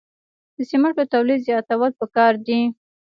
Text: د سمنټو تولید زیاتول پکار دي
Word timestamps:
د 0.55 0.57
سمنټو 0.69 1.03
تولید 1.13 1.39
زیاتول 1.47 1.91
پکار 1.99 2.33
دي 2.45 2.59